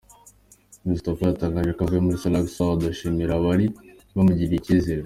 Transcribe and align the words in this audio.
Christopher 0.81 1.27
yatangaje 1.29 1.71
ko 1.75 1.81
avuye 1.83 2.01
muri 2.03 2.21
Salax 2.21 2.47
Awards 2.61 2.85
ashimira 2.93 3.31
abari 3.35 3.65
bamugiriye 4.15 4.59
icyizere. 4.61 4.99